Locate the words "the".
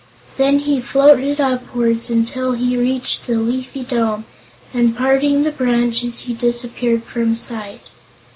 3.27-3.37, 5.43-5.51